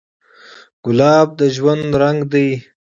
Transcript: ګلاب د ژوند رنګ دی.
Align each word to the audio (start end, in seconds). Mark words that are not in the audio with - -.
ګلاب 0.85 1.27
د 1.39 1.41
ژوند 1.55 1.89
رنګ 2.01 2.19
دی. 2.31 2.49